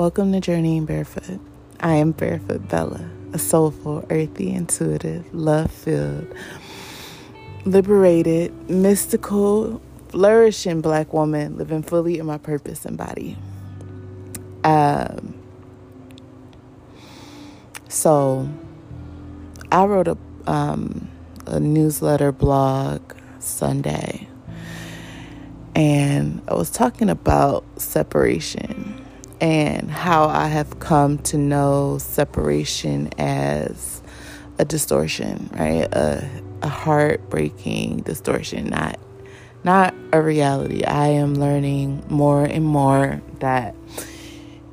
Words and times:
Welcome 0.00 0.32
to 0.32 0.40
Journeying 0.40 0.86
Barefoot. 0.86 1.38
I 1.78 1.96
am 1.96 2.12
Barefoot 2.12 2.66
Bella, 2.70 3.06
a 3.34 3.38
soulful, 3.38 4.06
earthy, 4.08 4.50
intuitive, 4.50 5.26
love 5.34 5.70
filled, 5.70 6.26
liberated, 7.66 8.50
mystical, 8.70 9.78
flourishing 10.08 10.80
black 10.80 11.12
woman 11.12 11.58
living 11.58 11.82
fully 11.82 12.18
in 12.18 12.24
my 12.24 12.38
purpose 12.38 12.86
and 12.86 12.96
body. 12.96 13.36
Um, 14.64 15.34
so, 17.88 18.48
I 19.70 19.84
wrote 19.84 20.08
a, 20.08 20.16
um, 20.46 21.10
a 21.44 21.60
newsletter 21.60 22.32
blog 22.32 23.02
Sunday, 23.38 24.28
and 25.74 26.40
I 26.48 26.54
was 26.54 26.70
talking 26.70 27.10
about 27.10 27.66
separation 27.76 28.99
and 29.40 29.90
how 29.90 30.28
I 30.28 30.48
have 30.48 30.78
come 30.80 31.18
to 31.18 31.38
know 31.38 31.98
separation 31.98 33.10
as 33.18 34.02
a 34.58 34.64
distortion, 34.64 35.48
right? 35.54 35.88
A, 35.92 36.28
a 36.62 36.68
heartbreaking 36.68 37.98
distortion, 38.02 38.68
not 38.68 38.98
not 39.62 39.94
a 40.12 40.22
reality. 40.22 40.84
I 40.84 41.08
am 41.08 41.34
learning 41.34 42.04
more 42.08 42.44
and 42.44 42.64
more 42.64 43.20
that 43.40 43.74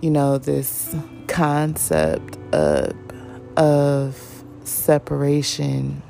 you 0.00 0.10
know 0.10 0.38
this 0.38 0.94
concept 1.26 2.36
of 2.52 2.94
of 3.56 4.44
separation 4.64 6.02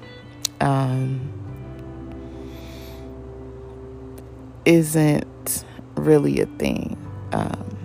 um, 0.61 1.33
isn't 4.65 5.65
really 5.97 6.41
a 6.41 6.47
thing. 6.47 6.97
Um, 7.33 7.78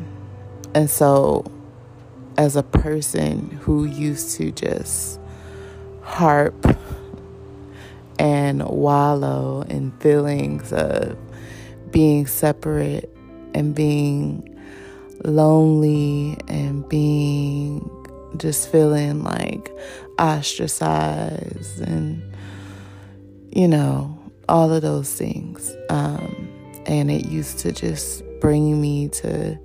and 0.76 0.90
so, 0.90 1.46
as 2.38 2.56
a 2.56 2.64
person 2.64 3.50
who 3.62 3.86
used 3.86 4.36
to 4.38 4.52
just 4.52 5.20
harp 6.02 6.66
and 8.20 8.66
wallow 8.68 9.62
in 9.70 9.92
feelings 10.00 10.72
of 10.74 11.18
being 11.92 12.26
separate 12.26 13.16
and 13.54 13.76
being 13.76 14.50
lonely 15.24 16.38
and 16.48 16.88
being 16.90 17.90
just 18.38 18.72
feeling 18.72 19.24
like 19.24 19.72
ostracized 20.20 21.82
and 21.82 22.22
you 23.52 23.68
know 23.68 24.18
all 24.50 24.74
of 24.74 24.82
those 24.82 25.14
things 25.14 25.74
um, 25.90 26.50
and 26.86 27.12
it 27.12 27.26
used 27.26 27.60
to 27.60 27.72
just 27.72 28.24
bring 28.42 28.82
me 28.82 29.08
to 29.08 29.58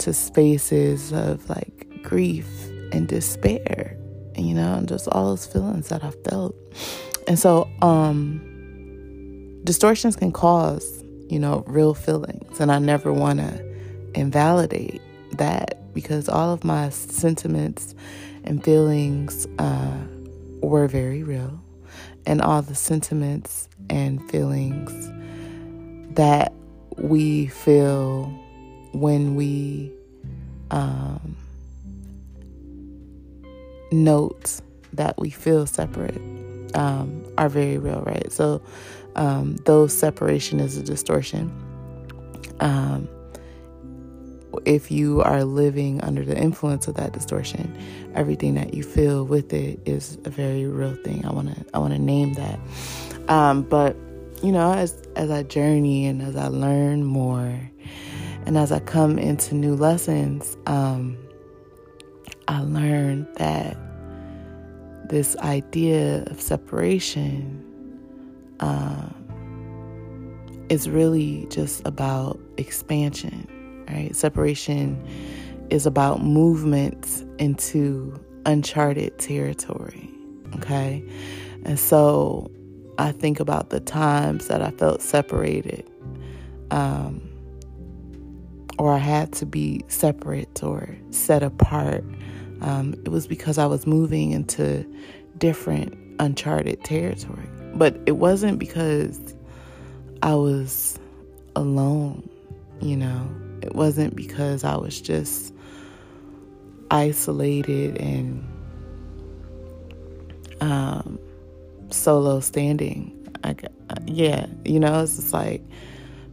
to 0.00 0.12
spaces 0.12 1.12
of 1.12 1.48
like 1.48 2.02
grief 2.02 2.48
and 2.92 3.08
despair, 3.08 3.96
you 4.36 4.54
know, 4.54 4.74
and 4.74 4.88
just 4.88 5.08
all 5.08 5.30
those 5.30 5.46
feelings 5.46 5.88
that 5.88 6.04
I 6.04 6.10
felt. 6.28 6.54
And 7.28 7.38
so, 7.38 7.68
um, 7.82 8.40
distortions 9.64 10.16
can 10.16 10.32
cause, 10.32 11.04
you 11.28 11.38
know, 11.38 11.64
real 11.66 11.94
feelings, 11.94 12.60
and 12.60 12.70
I 12.70 12.78
never 12.78 13.12
want 13.12 13.40
to 13.40 13.64
invalidate 14.14 15.02
that 15.32 15.92
because 15.92 16.28
all 16.28 16.52
of 16.52 16.62
my 16.62 16.90
sentiments 16.90 17.94
and 18.44 18.62
feelings 18.62 19.46
uh, 19.58 19.98
were 20.60 20.86
very 20.86 21.22
real, 21.22 21.60
and 22.26 22.40
all 22.40 22.62
the 22.62 22.74
sentiments 22.74 23.68
and 23.90 24.22
feelings 24.30 24.92
that 26.16 26.52
we 26.96 27.46
feel 27.48 28.32
when 29.00 29.36
we 29.36 29.92
um, 30.70 31.36
note 33.92 34.60
that 34.92 35.18
we 35.18 35.30
feel 35.30 35.66
separate 35.66 36.20
um, 36.74 37.24
are 37.38 37.48
very 37.48 37.78
real, 37.78 38.02
right? 38.02 38.30
So, 38.32 38.62
um, 39.14 39.56
those 39.64 39.96
separation 39.96 40.60
is 40.60 40.76
a 40.76 40.82
distortion. 40.82 41.50
Um, 42.60 43.08
if 44.64 44.90
you 44.90 45.22
are 45.22 45.44
living 45.44 46.00
under 46.02 46.24
the 46.24 46.36
influence 46.36 46.88
of 46.88 46.94
that 46.94 47.12
distortion, 47.12 47.76
everything 48.14 48.54
that 48.54 48.74
you 48.74 48.82
feel 48.82 49.24
with 49.24 49.52
it 49.52 49.80
is 49.86 50.18
a 50.24 50.30
very 50.30 50.66
real 50.66 50.94
thing. 50.96 51.24
I 51.24 51.32
want 51.32 51.54
to 51.54 51.64
I 51.74 51.78
want 51.78 51.92
to 51.92 51.98
name 51.98 52.34
that. 52.34 52.58
Um, 53.28 53.62
but 53.62 53.96
you 54.42 54.52
know, 54.52 54.72
as 54.72 54.92
as 55.16 55.30
I 55.30 55.42
journey 55.42 56.06
and 56.06 56.22
as 56.22 56.36
I 56.36 56.48
learn 56.48 57.04
more 57.04 57.70
and 58.46 58.56
as 58.56 58.70
I 58.70 58.78
come 58.78 59.18
into 59.18 59.56
new 59.56 59.74
lessons, 59.74 60.56
um, 60.66 61.18
I 62.46 62.60
learned 62.60 63.26
that 63.36 63.76
this 65.08 65.36
idea 65.38 66.22
of 66.28 66.40
separation 66.40 67.64
uh, 68.60 69.08
is 70.68 70.88
really 70.88 71.46
just 71.50 71.82
about 71.84 72.38
expansion, 72.56 73.48
right? 73.88 74.14
Separation 74.14 75.04
is 75.70 75.84
about 75.84 76.22
movement 76.22 77.24
into 77.38 78.14
uncharted 78.46 79.18
territory, 79.18 80.08
okay? 80.54 81.04
And 81.64 81.80
so 81.80 82.48
I 82.98 83.10
think 83.10 83.40
about 83.40 83.70
the 83.70 83.80
times 83.80 84.46
that 84.46 84.62
I 84.62 84.70
felt 84.70 85.02
separated. 85.02 85.88
Um, 86.70 87.25
or 88.78 88.92
I 88.92 88.98
had 88.98 89.32
to 89.34 89.46
be 89.46 89.84
separate 89.88 90.62
or 90.62 90.96
set 91.10 91.42
apart. 91.42 92.04
Um, 92.60 92.94
it 93.04 93.10
was 93.10 93.26
because 93.26 93.58
I 93.58 93.66
was 93.66 93.86
moving 93.86 94.32
into 94.32 94.86
different, 95.38 95.94
uncharted 96.18 96.82
territory. 96.84 97.46
But 97.74 97.98
it 98.06 98.12
wasn't 98.12 98.58
because 98.58 99.34
I 100.22 100.34
was 100.34 100.98
alone, 101.54 102.28
you 102.80 102.96
know, 102.96 103.30
it 103.62 103.74
wasn't 103.74 104.16
because 104.16 104.64
I 104.64 104.76
was 104.76 105.00
just 105.00 105.52
isolated 106.90 107.98
and 107.98 108.46
um, 110.60 111.18
solo 111.90 112.40
standing. 112.40 113.12
I, 113.44 113.54
yeah, 114.06 114.46
you 114.64 114.80
know, 114.80 115.02
it's 115.02 115.16
just 115.16 115.32
like 115.32 115.62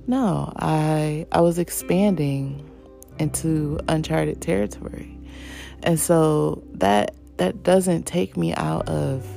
no, 0.08 0.52
I 0.58 1.26
I 1.32 1.42
was 1.42 1.58
expanding 1.60 2.70
into 3.20 3.80
uncharted 3.88 4.42
territory. 4.42 5.18
And 5.84 6.00
so 6.00 6.64
that 6.74 7.16
that 7.38 7.64
doesn't 7.64 8.04
take 8.04 8.38
me 8.38 8.54
out 8.54 8.88
of 8.90 9.28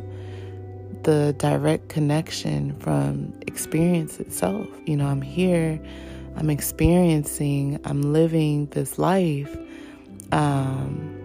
the 1.02 1.34
direct 1.38 1.88
connection 1.88 2.78
from 2.80 3.32
experience 3.46 4.18
itself. 4.20 4.66
You 4.86 4.96
know, 4.96 5.06
I'm 5.06 5.22
here, 5.22 5.80
I'm 6.36 6.50
experiencing, 6.50 7.80
I'm 7.84 8.12
living 8.12 8.66
this 8.66 8.98
life. 8.98 9.56
Um, 10.32 11.15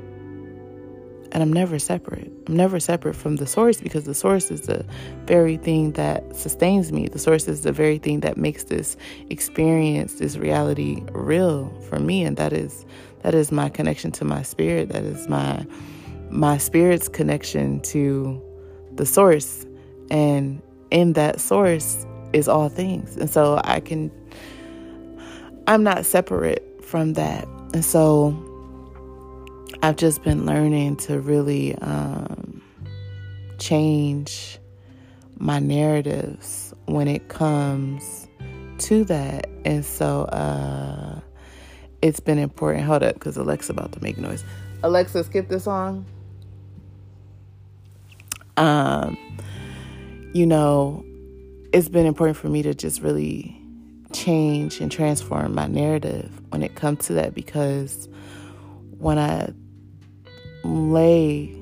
and 1.32 1.42
I'm 1.42 1.54
never 1.54 1.80
separate. 1.80 2.32
I'm 2.48 2.56
never 2.56 2.80
separate 2.80 3.16
from 3.16 3.38
the 3.38 3.48
source 3.48 3.80
because 3.80 4.04
the 4.04 4.14
source 4.14 4.52
is 4.52 4.62
the 4.62 4.86
very 5.26 5.58
thing 5.58 5.94
that 5.94 6.36
sustains 6.36 6.92
me. 6.92 7.08
The 7.08 7.20
source 7.20 7.48
is 7.48 7.62
the 7.62 7.72
very 7.72 7.98
thing 7.98 8.20
that 8.22 8.38
makes 8.38 8.66
this 8.66 8.98
experience, 9.30 10.16
this 10.16 10.38
reality 10.38 11.04
real 11.12 11.74
for 11.90 12.00
me 12.00 12.24
and 12.24 12.38
that 12.38 12.54
is 12.54 12.86
that 13.24 13.36
is 13.36 13.52
my 13.52 13.70
connection 13.70 14.12
to 14.14 14.26
my 14.26 14.42
spirit. 14.42 14.90
That 14.90 15.04
is 15.04 15.28
my 15.28 15.66
my 16.30 16.58
spirit's 16.58 17.08
connection 17.08 17.82
to 17.82 18.42
the 18.96 19.06
source 19.06 19.66
and 20.10 20.62
in 20.90 21.14
that 21.14 21.40
source 21.40 22.06
is 22.34 22.48
all 22.48 22.70
things. 22.70 23.16
And 23.18 23.30
so 23.30 23.62
I 23.64 23.80
can 23.80 24.12
I'm 25.68 25.84
not 25.84 26.06
separate 26.06 26.84
from 26.84 27.14
that. 27.14 27.48
And 27.74 27.86
so 27.86 28.51
I've 29.84 29.96
just 29.96 30.24
been 30.24 30.46
learning 30.46 30.98
to 30.98 31.20
really 31.20 31.76
um, 31.78 32.62
change 33.58 34.60
my 35.38 35.58
narratives 35.58 36.74
when 36.86 37.08
it 37.08 37.30
comes 37.30 38.28
to 38.78 39.04
that. 39.06 39.48
And 39.66 39.84
so 39.84 40.26
uh, 40.26 41.20
it's 42.04 42.20
been 42.20 42.38
important. 42.38 42.86
Hold 42.86 43.02
up, 43.02 43.16
because 43.16 43.38
Alexa's 43.38 43.72
about 43.72 43.92
to 43.94 44.04
make 44.04 44.18
noise. 44.18 44.44
Alexa, 44.84 45.24
skip 45.24 45.50
this 45.50 45.64
song. 45.64 46.06
Um, 48.58 49.18
you 50.34 50.46
know, 50.46 51.04
it's 51.74 51.90
been 51.90 52.06
important 52.06 52.38
for 52.38 52.50
me 52.50 52.62
to 52.62 52.76
just 52.76 53.02
really 53.02 53.58
change 54.14 54.80
and 54.80 54.92
transform 54.92 55.56
my 55.56 55.68
narrative 55.68 56.30
when 56.50 56.62
it 56.62 56.76
comes 56.76 57.06
to 57.08 57.14
that 57.14 57.34
because 57.34 58.10
when 58.98 59.18
I 59.18 59.54
lay 60.64 61.56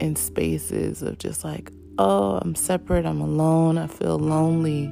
in 0.00 0.16
spaces 0.16 1.02
of 1.02 1.18
just 1.18 1.44
like, 1.44 1.70
oh, 1.98 2.38
I'm 2.42 2.54
separate, 2.54 3.06
I'm 3.06 3.20
alone, 3.20 3.78
I 3.78 3.86
feel 3.86 4.18
lonely, 4.18 4.86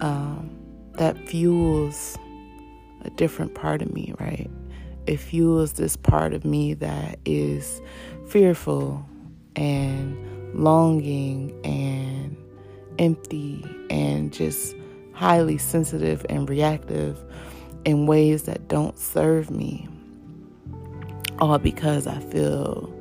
um, 0.00 0.50
that 0.94 1.16
fuels 1.28 2.16
a 3.04 3.10
different 3.10 3.54
part 3.54 3.82
of 3.82 3.92
me, 3.92 4.14
right? 4.18 4.50
it 5.06 5.18
fuels 5.18 5.74
this 5.74 5.96
part 5.96 6.32
of 6.32 6.44
me 6.44 6.74
that 6.74 7.18
is 7.24 7.80
fearful 8.28 9.04
and 9.56 10.16
longing 10.54 11.58
and 11.64 12.36
empty 12.98 13.64
and 13.90 14.32
just 14.32 14.76
highly 15.12 15.58
sensitive 15.58 16.24
and 16.28 16.48
reactive 16.48 17.22
in 17.84 18.06
ways 18.06 18.44
that 18.44 18.68
don't 18.68 18.98
serve 18.98 19.50
me 19.50 19.88
all 21.42 21.58
because 21.58 22.06
I 22.06 22.20
feel 22.20 22.94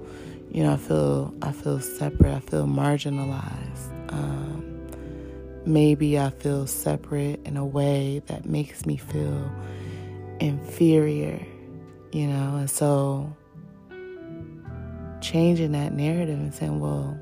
you 0.52 0.64
know 0.64 0.74
I 0.74 0.78
feel 0.78 1.34
I 1.42 1.52
feel 1.52 1.80
separate. 1.80 2.34
I 2.34 2.40
feel 2.40 2.66
marginalized. 2.66 4.12
Um, 4.12 4.90
maybe 5.66 6.20
I 6.20 6.32
feel 6.32 6.66
separate 6.66 7.40
in 7.46 7.56
a 7.56 7.66
way 7.66 8.22
that 8.26 8.46
makes 8.46 8.86
me 8.86 8.98
feel 8.98 9.52
inferior 10.40 11.40
you 12.12 12.28
know? 12.28 12.58
And 12.58 12.70
so 12.70 13.34
changing 15.22 15.72
that 15.74 15.94
narrative 15.94 16.40
and 16.40 16.54
saying 16.54 16.80
well 16.80 17.18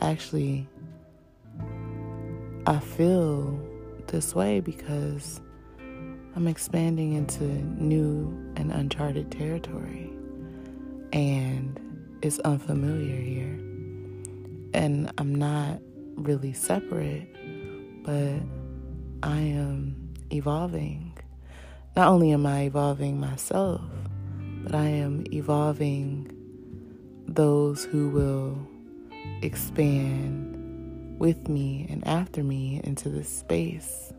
actually 0.00 0.66
I 2.66 2.78
feel 2.80 3.60
this 4.06 4.34
way 4.34 4.60
because 4.60 5.40
I'm 6.36 6.46
expanding 6.46 7.14
into 7.14 7.44
new 7.44 8.26
and 8.56 8.70
uncharted 8.70 9.32
territory. 9.32 10.12
And 11.14 11.80
it's 12.20 12.38
unfamiliar 12.40 13.16
here. 13.16 13.58
And 14.74 15.10
I'm 15.16 15.34
not 15.34 15.80
really 16.16 16.52
separate, 16.52 17.26
but 18.04 18.34
I 19.22 19.38
am 19.38 19.96
evolving. 20.30 21.16
Not 21.96 22.08
only 22.08 22.32
am 22.32 22.44
I 22.44 22.64
evolving 22.64 23.18
myself, 23.18 23.80
but 24.62 24.74
I 24.74 24.88
am 24.88 25.24
evolving 25.32 26.30
those 27.26 27.84
who 27.86 28.10
will 28.10 28.58
expand 29.40 31.18
with 31.18 31.48
me 31.48 31.86
and 31.88 32.06
after 32.06 32.44
me 32.44 32.82
into 32.84 33.08
this 33.08 33.30
space, 33.30 34.12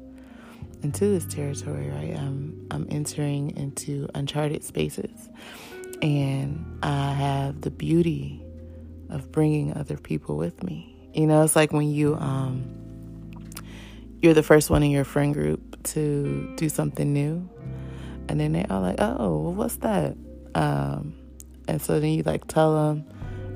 into 0.84 1.06
this 1.06 1.26
territory, 1.26 1.90
right? 1.90 2.16
I'm, 2.16 2.68
I'm 2.72 2.88
entering 2.90 3.56
into 3.58 4.08
uncharted 4.14 4.64
spaces. 4.64 5.30
And 6.02 6.80
I 6.84 7.14
have 7.14 7.62
the 7.62 7.72
beauty 7.72 8.44
of 9.10 9.32
bringing 9.32 9.74
other 9.76 9.98
people 9.98 10.38
with 10.38 10.64
me. 10.64 10.96
You 11.14 11.26
know, 11.26 11.44
it's 11.44 11.56
like 11.56 11.74
when 11.74 11.90
you, 11.90 12.16
um, 12.16 12.64
you're 14.22 14.36
the 14.36 14.44
first 14.44 14.70
one 14.70 14.84
in 14.84 14.92
your 14.92 15.06
friend 15.06 15.34
group 15.34 15.84
to 15.84 16.54
do 16.56 16.70
something 16.70 17.12
new. 17.12 17.50
And 18.30 18.40
then 18.40 18.52
they're 18.52 18.68
all 18.70 18.82
like, 18.82 18.98
oh, 19.00 19.50
what's 19.50 19.78
that? 19.78 20.16
Um, 20.54 21.16
and 21.68 21.82
so 21.82 22.00
then 22.00 22.12
you 22.12 22.24
like 22.24 22.46
tell 22.48 22.76
them, 22.76 23.06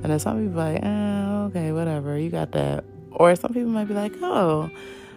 and 0.01 0.11
then 0.11 0.19
some 0.19 0.43
people 0.43 0.61
like, 0.61 0.79
oh, 0.83 1.45
okay, 1.45 1.71
whatever, 1.71 2.17
you 2.17 2.29
got 2.29 2.53
that. 2.53 2.83
Or 3.11 3.35
some 3.35 3.53
people 3.53 3.69
might 3.69 3.87
be 3.87 3.93
like, 3.93 4.13
oh, 4.21 4.71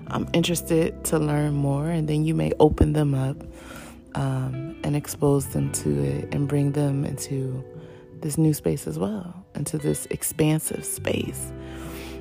I'm 0.09 0.29
interested 0.33 1.05
to 1.07 1.19
learn 1.19 1.55
more. 1.55 1.89
And 1.89 2.09
then 2.09 2.25
you 2.25 2.35
may 2.35 2.53
open 2.61 2.93
them 2.93 3.15
up 3.15 3.37
um, 4.15 4.77
and 4.85 4.95
expose 4.97 5.49
them 5.49 5.73
to 5.73 6.03
it 6.03 6.35
and 6.35 6.49
bring 6.49 6.73
them 6.73 7.05
into 7.05 7.65
this 8.21 8.39
new 8.39 8.55
space 8.55 8.87
as 8.87 8.99
well, 8.99 9.45
into 9.55 9.79
this 9.79 10.07
expansive 10.11 10.85
space. 10.85 11.53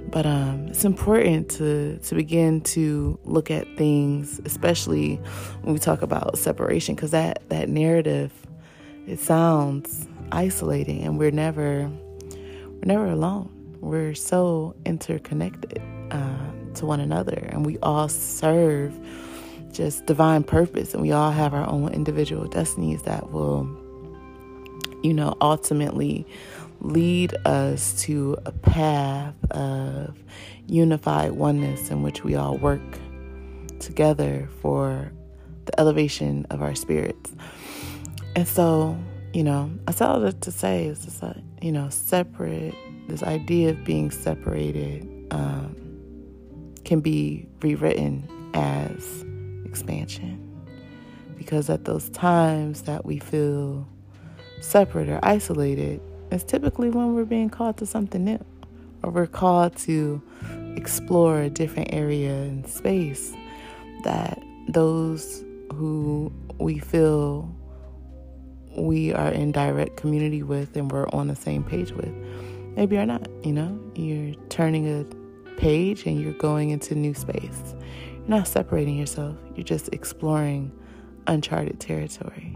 But 0.10 0.26
um, 0.26 0.68
it's 0.68 0.84
important 0.84 1.50
to 1.52 1.98
to 2.00 2.16
begin 2.16 2.60
to 2.62 3.18
look 3.24 3.50
at 3.50 3.66
things, 3.78 4.42
especially 4.44 5.16
when 5.62 5.74
we 5.74 5.80
talk 5.80 6.02
about 6.02 6.38
separation, 6.38 6.96
because 6.96 7.12
that 7.12 7.48
that 7.50 7.70
narrative 7.70 8.34
it 9.08 9.20
sounds 9.20 10.08
isolating, 10.32 11.04
and 11.04 11.18
we're 11.18 11.32
never 11.32 11.90
we're 11.90 12.86
never 12.86 13.08
alone 13.08 13.50
we're 13.84 14.16
so 14.16 14.74
interconnected 14.86 15.82
to 16.76 16.86
one 16.86 17.00
another, 17.00 17.48
and 17.52 17.66
we 17.66 17.78
all 17.80 18.10
serve 18.10 18.94
just 19.72 20.06
divine 20.06 20.44
purpose, 20.44 20.94
and 20.94 21.02
we 21.02 21.12
all 21.12 21.32
have 21.32 21.54
our 21.54 21.68
own 21.68 21.92
individual 21.94 22.46
destinies 22.48 23.02
that 23.04 23.32
will, 23.32 23.68
you 25.02 25.14
know, 25.14 25.36
ultimately 25.42 26.26
lead 26.82 27.34
us 27.46 28.02
to 28.02 28.38
a 28.46 28.52
path 28.52 29.34
of 29.52 30.16
unified 30.68 31.32
oneness 31.32 31.90
in 31.90 32.04
which 32.04 32.24
we 32.24 32.36
all 32.36 32.58
work 32.58 32.82
together 33.80 34.48
for 34.62 35.12
the 35.66 35.80
elevation 35.80 36.46
of 36.50 36.62
our 36.62 36.76
spirits. 36.76 37.34
And 38.36 38.48
so, 38.48 38.98
you 39.34 39.44
know, 39.44 39.72
I 39.88 39.92
said 39.92 40.20
that 40.20 40.42
to 40.42 40.52
say. 40.52 40.86
Is 40.88 41.06
just 41.06 41.24
like, 41.24 41.38
you 41.62 41.72
know, 41.72 41.90
separate 41.90 42.76
this 43.08 43.24
idea 43.24 43.72
of 43.72 43.84
being 43.84 44.12
separated 44.12 45.08
um, 45.32 45.76
can 46.86 47.00
be 47.00 47.48
rewritten 47.62 48.28
as 48.54 49.26
expansion. 49.66 50.40
Because 51.38 51.70
at 51.70 51.86
those 51.86 52.10
times 52.10 52.84
that 52.84 53.06
we 53.06 53.20
feel 53.20 53.88
separate 54.62 55.10
or 55.10 55.20
isolated, 55.24 56.02
it's 56.32 56.44
typically 56.44 56.90
when 56.90 57.14
we're 57.16 57.26
being 57.26 57.50
called 57.50 57.78
to 57.78 57.86
something 57.86 58.24
new, 58.24 58.44
or 59.04 59.12
we're 59.12 59.28
called 59.28 59.76
to 59.78 60.22
explore 60.76 61.42
a 61.42 61.50
different 61.50 61.94
area 61.94 62.34
and 62.34 62.68
space 62.68 63.34
that 64.04 64.42
those 64.68 65.44
who 65.74 66.32
we 66.60 66.80
feel 66.80 67.54
we 68.78 69.14
are 69.14 69.30
in 69.30 69.52
direct 69.52 69.98
community 69.98 70.42
with 70.42 70.76
and 70.76 70.92
we're 70.92 71.08
on 71.10 71.28
the 71.28 71.36
same 71.36 71.64
page 71.64 71.92
with 71.92 72.12
Maybe 72.76 72.96
you're 72.96 73.06
not, 73.06 73.28
you 73.44 73.54
know, 73.54 73.80
you're 73.96 74.34
turning 74.50 74.88
a 74.88 75.06
page 75.64 76.06
and 76.06 76.22
you're 76.22 76.34
going 76.34 76.72
into 76.72 76.94
new 76.94 77.14
space. 77.14 77.74
You're 78.12 78.28
not 78.28 78.50
separating 78.50 78.98
yourself, 78.98 79.38
you're 79.56 79.64
just 79.64 79.88
exploring 79.94 80.78
uncharted 81.26 81.80
territory. 81.80 82.54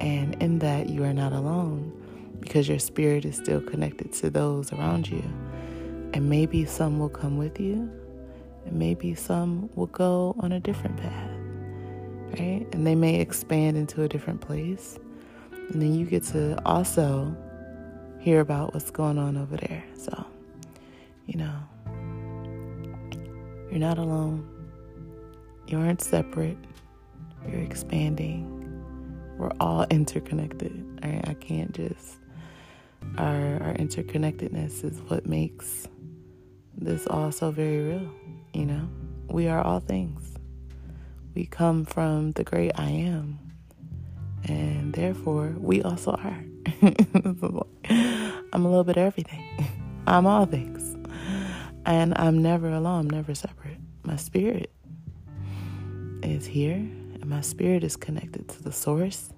And 0.00 0.34
in 0.42 0.58
that, 0.58 0.88
you 0.88 1.04
are 1.04 1.12
not 1.12 1.32
alone 1.32 1.92
because 2.40 2.68
your 2.68 2.80
spirit 2.80 3.24
is 3.24 3.36
still 3.36 3.60
connected 3.60 4.12
to 4.14 4.28
those 4.28 4.72
around 4.72 5.08
you. 5.08 5.22
And 6.14 6.28
maybe 6.28 6.64
some 6.64 6.98
will 6.98 7.08
come 7.08 7.38
with 7.38 7.60
you, 7.60 7.88
and 8.66 8.72
maybe 8.72 9.14
some 9.14 9.70
will 9.76 9.86
go 9.86 10.34
on 10.40 10.50
a 10.50 10.58
different 10.58 10.96
path, 10.96 11.30
right? 12.40 12.66
And 12.72 12.84
they 12.84 12.96
may 12.96 13.20
expand 13.20 13.76
into 13.76 14.02
a 14.02 14.08
different 14.08 14.40
place. 14.40 14.98
And 15.52 15.80
then 15.80 15.94
you 15.94 16.06
get 16.06 16.24
to 16.24 16.60
also 16.66 17.36
hear 18.18 18.40
about 18.40 18.74
what's 18.74 18.90
going 18.90 19.16
on 19.16 19.36
over 19.36 19.56
there. 19.56 19.84
So, 19.96 20.26
you 21.26 21.38
know, 21.38 21.54
you're 23.72 23.80
not 23.80 23.96
alone. 23.96 24.46
You 25.66 25.78
aren't 25.78 26.02
separate. 26.02 26.58
You're 27.48 27.62
expanding. 27.62 28.46
We're 29.38 29.52
all 29.60 29.86
interconnected. 29.88 31.00
I 31.02 31.34
can't 31.40 31.72
just. 31.72 32.18
Our 33.16 33.62
our 33.62 33.74
interconnectedness 33.74 34.84
is 34.84 35.00
what 35.08 35.24
makes 35.24 35.88
this 36.76 37.06
all 37.06 37.32
so 37.32 37.50
very 37.50 37.78
real. 37.78 38.12
You 38.52 38.66
know, 38.66 38.88
we 39.28 39.48
are 39.48 39.62
all 39.62 39.80
things. 39.80 40.34
We 41.34 41.46
come 41.46 41.86
from 41.86 42.32
the 42.32 42.44
great 42.44 42.72
I 42.74 42.90
am, 42.90 43.38
and 44.44 44.92
therefore 44.92 45.54
we 45.56 45.80
also 45.82 46.10
are. 46.12 46.44
I'm 48.52 48.66
a 48.66 48.68
little 48.68 48.84
bit 48.84 48.98
of 48.98 49.04
everything. 49.04 49.42
I'm 50.06 50.26
all 50.26 50.44
things. 50.44 50.81
And 51.84 52.16
I'm 52.16 52.42
never 52.42 52.70
alone, 52.70 53.00
I'm 53.00 53.10
never 53.10 53.34
separate. 53.34 53.78
My 54.04 54.16
spirit 54.16 54.72
is 56.22 56.46
here, 56.46 56.74
and 56.74 57.26
my 57.26 57.40
spirit 57.40 57.82
is 57.84 57.96
connected 57.96 58.48
to 58.48 58.62
the 58.62 58.72
source. 58.72 59.30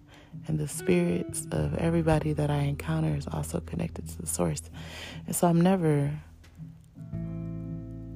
And 0.47 0.59
the 0.59 0.69
spirits 0.69 1.47
of 1.53 1.75
everybody 1.77 2.33
that 2.33 2.51
I 2.51 2.63
encounter 2.63 3.15
is 3.17 3.27
also 3.29 3.61
connected 3.61 4.09
to 4.09 4.21
the 4.21 4.27
source. 4.27 4.63
And 5.27 5.35
so 5.35 5.47
I'm 5.47 5.61
never 5.61 6.11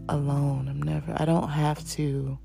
alone. 0.09 0.69
I'm 0.69 0.83
never, 0.83 1.15
I 1.17 1.25
don't 1.25 1.49
have 1.49 1.87
to 1.91 2.39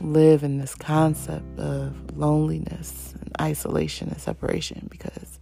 live 0.00 0.42
in 0.42 0.58
this 0.58 0.74
concept 0.74 1.58
of 1.58 2.16
loneliness 2.16 3.14
and 3.20 3.32
isolation 3.40 4.08
and 4.08 4.20
separation 4.20 4.88
because 4.90 5.38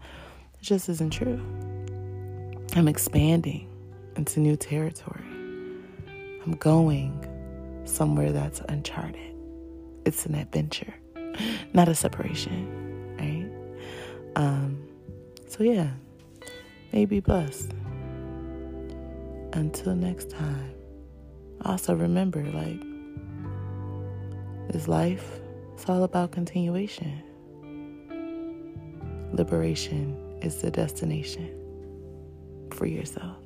it 0.54 0.62
just 0.62 0.88
isn't 0.88 1.10
true. 1.10 1.40
I'm 2.74 2.88
expanding 2.88 3.68
into 4.16 4.40
new 4.40 4.56
territory. 4.56 5.24
I'm 6.44 6.56
going 6.58 7.12
somewhere 7.84 8.32
that's 8.32 8.60
uncharted. 8.68 9.34
It's 10.04 10.26
an 10.26 10.34
adventure, 10.34 10.94
not 11.72 11.88
a 11.88 11.94
separation, 11.94 13.16
right? 13.18 13.50
Um, 14.36 14.82
so, 15.48 15.64
yeah, 15.64 15.90
may 16.92 17.04
be 17.04 17.20
blessed. 17.20 17.72
Until 19.52 19.94
next 19.94 20.30
time, 20.30 20.74
also 21.64 21.94
remember 21.94 22.44
like, 22.44 22.82
this 24.72 24.88
life, 24.88 25.40
it's 25.74 25.88
all 25.88 26.04
about 26.04 26.32
continuation. 26.32 27.22
liberation 29.32 30.16
is 30.42 30.60
the 30.62 30.70
destination 30.70 31.50
for 32.70 32.86
yourself. 32.86 33.45